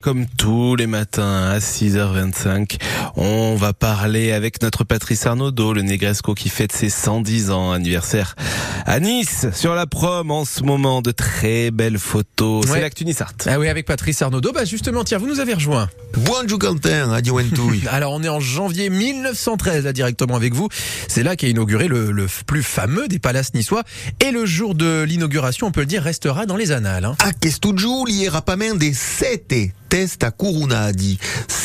Comme 0.00 0.26
tous 0.26 0.76
les 0.76 0.86
matins 0.86 1.50
à 1.50 1.58
6h25, 1.58 2.78
on 3.16 3.56
va 3.56 3.72
parler 3.72 4.30
avec 4.30 4.62
notre 4.62 4.84
Patrice 4.84 5.26
Arnaudot, 5.26 5.72
le 5.72 5.82
Negresco 5.82 6.34
qui 6.34 6.50
fête 6.50 6.70
ses 6.70 6.88
110 6.88 7.50
ans 7.50 7.72
anniversaire 7.72 8.36
à 8.88 9.00
Nice, 9.00 9.44
sur 9.52 9.74
la 9.74 9.86
prom 9.86 10.30
en 10.30 10.46
ce 10.46 10.62
moment, 10.62 11.02
de 11.02 11.10
très 11.10 11.70
belles 11.70 11.98
photos. 11.98 12.64
C'est 12.66 12.80
l'actu 12.80 13.04
Nissart. 13.04 13.34
Ah 13.44 13.58
oui, 13.58 13.68
avec 13.68 13.84
Patrice 13.84 14.22
Arnaudot. 14.22 14.50
Bah 14.52 14.64
justement, 14.64 15.04
tiens, 15.04 15.18
vous 15.18 15.26
nous 15.26 15.40
avez 15.40 15.52
rejoint. 15.52 15.90
Bonjour 16.14 16.58
Quentin, 16.58 17.12
adieu 17.12 17.32
Wentouille. 17.32 17.86
Alors 17.90 18.14
on 18.14 18.22
est 18.22 18.30
en 18.30 18.40
janvier 18.40 18.88
1913 18.88 19.84
là 19.84 19.92
directement 19.92 20.36
avec 20.36 20.54
vous. 20.54 20.70
C'est 21.06 21.22
là 21.22 21.36
qu'a 21.36 21.48
inauguré 21.48 21.86
le, 21.86 22.10
le 22.12 22.26
plus 22.46 22.62
fameux 22.62 23.08
des 23.08 23.18
palaces 23.18 23.52
niçois. 23.52 23.82
Et 24.26 24.30
le 24.30 24.46
jour 24.46 24.74
de 24.74 25.02
l'inauguration, 25.02 25.66
on 25.66 25.70
peut 25.70 25.80
le 25.80 25.86
dire, 25.86 26.02
restera 26.02 26.46
dans 26.46 26.56
les 26.56 26.72
annales. 26.72 27.04
hein. 27.04 27.14
A 27.18 27.32
questo 27.32 27.74
giuli 27.76 28.24
era 28.24 28.42
des 28.78 28.94
sette 28.94 29.74
testa 29.88 30.30
curunadi, 30.30 31.18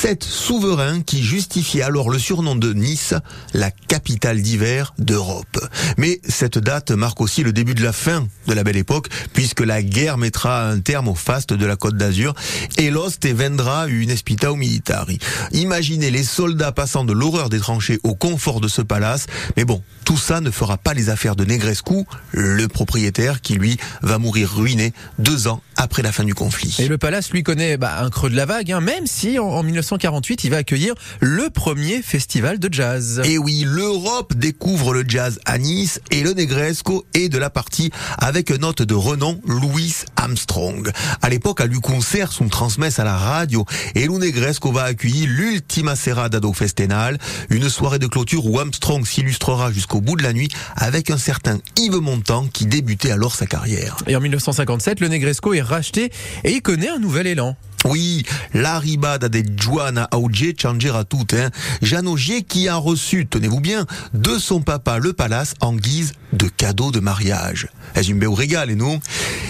sept 0.00 0.24
souverains 0.24 1.02
qui 1.02 1.22
justifiaient 1.22 1.82
alors 1.82 2.08
le 2.08 2.18
surnom 2.18 2.56
de 2.56 2.72
Nice, 2.72 3.12
la 3.52 3.70
capitale 3.70 4.40
d'hiver 4.40 4.94
d'Europe. 4.96 5.58
Mais 5.98 6.22
cette 6.26 6.56
date 6.56 6.90
marque 6.90 7.20
aussi 7.20 7.42
le 7.42 7.52
début 7.52 7.74
de 7.74 7.82
la 7.82 7.92
fin 7.92 8.26
de 8.46 8.54
la 8.54 8.64
belle 8.64 8.78
époque, 8.78 9.08
puisque 9.34 9.60
la 9.60 9.82
guerre 9.82 10.16
mettra 10.16 10.66
un 10.66 10.80
terme 10.80 11.08
au 11.08 11.14
faste 11.14 11.52
de 11.52 11.66
la 11.66 11.76
Côte 11.76 11.98
d'Azur, 11.98 12.32
et 12.78 12.88
l'oste 12.88 13.26
vendra 13.26 13.88
une 13.88 14.08
espitao 14.08 14.56
militari. 14.56 15.18
Imaginez 15.52 16.10
les 16.10 16.24
soldats 16.24 16.72
passant 16.72 17.04
de 17.04 17.12
l'horreur 17.12 17.50
des 17.50 17.58
tranchées 17.58 18.00
au 18.02 18.14
confort 18.14 18.62
de 18.62 18.68
ce 18.68 18.80
palace, 18.80 19.26
mais 19.58 19.66
bon, 19.66 19.82
tout 20.06 20.16
ça 20.16 20.40
ne 20.40 20.50
fera 20.50 20.78
pas 20.78 20.94
les 20.94 21.10
affaires 21.10 21.36
de 21.36 21.44
Negrescu, 21.44 22.04
le 22.32 22.66
propriétaire 22.68 23.42
qui 23.42 23.54
lui 23.54 23.76
va 24.00 24.16
mourir 24.16 24.50
ruiné 24.50 24.94
deux 25.18 25.46
ans 25.46 25.60
après 25.76 26.02
la 26.02 26.10
fin 26.10 26.24
du 26.24 26.34
conflit. 26.34 26.76
Et 26.78 26.88
le 26.88 26.98
palace 26.98 27.30
lui 27.30 27.42
connaît 27.42 27.76
bah, 27.76 28.00
un 28.00 28.08
creux 28.10 28.30
de 28.30 28.36
la 28.36 28.46
vague, 28.46 28.72
hein, 28.72 28.80
même 28.80 29.06
si 29.06 29.38
en, 29.38 29.46
en 29.46 29.62
1948 29.90 30.44
il 30.44 30.50
va 30.50 30.58
accueillir 30.58 30.94
le 31.20 31.50
premier 31.50 32.02
festival 32.02 32.58
de 32.58 32.72
jazz. 32.72 33.22
Et 33.24 33.38
oui, 33.38 33.64
l'Europe 33.66 34.34
découvre 34.34 34.92
le 34.92 35.04
jazz 35.06 35.40
à 35.46 35.58
Nice 35.58 36.00
et 36.12 36.22
le 36.22 36.32
Negresco 36.32 37.04
est 37.14 37.28
de 37.28 37.38
la 37.38 37.50
partie 37.50 37.90
avec 38.18 38.50
une 38.50 38.58
note 38.58 38.82
de 38.82 38.94
renom 38.94 39.40
Louis 39.44 39.94
Armstrong. 40.16 40.92
À 41.22 41.28
l'époque, 41.28 41.60
à 41.60 41.66
lui 41.66 41.80
concert 41.80 42.30
sont 42.30 42.48
transmesses 42.48 43.00
à 43.00 43.04
la 43.04 43.16
radio 43.16 43.64
et 43.96 44.06
le 44.06 44.18
Negresco 44.18 44.70
va 44.70 44.84
accueillir 44.84 45.28
l'ultima 45.28 45.96
serata 45.96 46.38
do 46.38 46.52
festenal, 46.52 47.18
une 47.48 47.68
soirée 47.68 47.98
de 47.98 48.06
clôture 48.06 48.46
où 48.46 48.60
Armstrong 48.60 49.04
s'illustrera 49.04 49.72
jusqu'au 49.72 50.00
bout 50.00 50.16
de 50.16 50.22
la 50.22 50.32
nuit 50.32 50.50
avec 50.76 51.10
un 51.10 51.18
certain 51.18 51.58
Yves 51.76 52.00
Montand 52.00 52.46
qui 52.46 52.66
débutait 52.66 53.10
alors 53.10 53.34
sa 53.34 53.46
carrière. 53.46 53.96
Et 54.06 54.14
en 54.14 54.20
1957, 54.20 55.00
le 55.00 55.08
Negresco 55.08 55.52
est 55.52 55.62
racheté 55.62 56.12
et 56.44 56.52
il 56.52 56.62
connaît 56.62 56.88
un 56.88 56.98
nouvel 56.98 57.26
élan. 57.26 57.56
Oui, 57.86 58.24
l'arribada 58.52 59.28
de 59.28 59.42
Juana 59.58 60.08
Auger 60.12 60.54
changera 60.56 61.04
tout. 61.04 61.26
Hein. 61.32 61.50
Jeanne 61.80 62.08
Augier 62.08 62.42
qui 62.42 62.68
a 62.68 62.76
reçu, 62.76 63.26
tenez-vous 63.26 63.60
bien, 63.60 63.86
de 64.12 64.38
son 64.38 64.60
papa 64.60 64.98
le 64.98 65.12
palace 65.14 65.54
en 65.60 65.74
guise 65.74 66.12
de 66.32 66.46
cadeau 66.46 66.90
de 66.90 67.00
mariage. 67.00 67.68
Elle 67.94 68.10
une 68.10 68.18
belle 68.18 68.28
régal, 68.28 68.70
et 68.70 68.76
non 68.76 69.00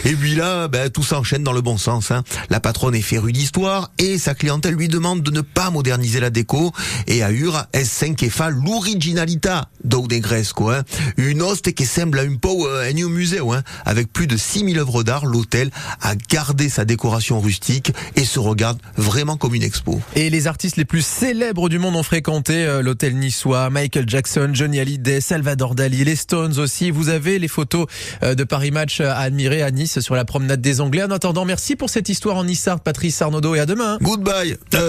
Et 0.04 0.14
puis 0.14 0.34
là, 0.34 0.68
ben, 0.68 0.90
tout 0.90 1.02
s'enchaîne 1.02 1.44
dans 1.44 1.52
le 1.52 1.60
bon 1.60 1.76
sens. 1.76 2.10
Hein. 2.10 2.24
La 2.48 2.60
patronne 2.60 2.94
est 2.94 3.02
férue 3.02 3.32
d'histoire 3.32 3.90
et 3.98 4.18
sa 4.18 4.34
clientèle 4.34 4.74
lui 4.74 4.88
demande 4.88 5.22
de 5.22 5.30
ne 5.30 5.40
pas 5.40 5.70
moderniser 5.70 6.20
la 6.20 6.30
déco. 6.30 6.72
Et 7.06 7.22
à 7.22 7.30
Ur, 7.30 7.64
elle 7.72 7.86
s'inquiéfa 7.86 8.50
l'originalita 8.50 9.68
do 9.84 10.06
Negresco. 10.06 10.70
Hein. 10.70 10.84
Une 11.16 11.42
hoste 11.42 11.72
qui 11.72 11.84
semble 11.84 12.18
à 12.18 12.22
un 12.22 12.36
peu 12.36 12.48
euh, 12.48 12.90
un 12.90 13.08
musée. 13.08 13.40
Hein. 13.40 13.62
Avec 13.84 14.12
plus 14.12 14.26
de 14.26 14.36
6000 14.36 14.78
œuvres 14.78 15.02
d'art, 15.02 15.26
l'hôtel 15.26 15.70
a 16.00 16.14
gardé 16.14 16.68
sa 16.68 16.84
décoration 16.84 17.40
rustique 17.40 17.92
se 18.24 18.38
regarde 18.38 18.78
vraiment 18.96 19.36
comme 19.36 19.54
une 19.54 19.62
expo. 19.62 20.00
Et 20.16 20.30
les 20.30 20.46
artistes 20.46 20.76
les 20.76 20.84
plus 20.84 21.04
célèbres 21.04 21.68
du 21.68 21.78
monde 21.78 21.96
ont 21.96 22.02
fréquenté 22.02 22.64
euh, 22.64 22.82
l'hôtel 22.82 23.16
niçois. 23.16 23.70
Michael 23.70 24.08
Jackson, 24.08 24.50
Johnny 24.52 24.80
Hallyday, 24.80 25.20
Salvador 25.20 25.74
Dali, 25.74 26.04
les 26.04 26.16
Stones 26.16 26.58
aussi. 26.58 26.90
Vous 26.90 27.08
avez 27.08 27.38
les 27.38 27.48
photos 27.48 27.86
euh, 28.22 28.34
de 28.34 28.44
Paris 28.44 28.70
Match 28.70 29.00
à 29.00 29.18
admirer 29.18 29.62
à 29.62 29.70
Nice 29.70 30.00
sur 30.00 30.14
la 30.14 30.24
promenade 30.24 30.60
des 30.60 30.80
Anglais. 30.80 31.02
En 31.02 31.10
attendant, 31.10 31.44
merci 31.44 31.76
pour 31.76 31.90
cette 31.90 32.08
histoire 32.08 32.36
en 32.36 32.44
Nissart, 32.44 32.80
Patrice 32.80 33.20
Arnaudot, 33.22 33.54
et 33.54 33.60
à 33.60 33.66
demain. 33.66 33.98
Goodbye. 34.00 34.56
Euh, 34.74 34.88